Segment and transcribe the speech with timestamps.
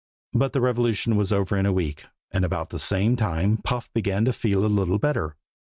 [0.33, 4.25] But the revolution was over in a week, and about the same time Puff began
[4.25, 5.35] to be a little better.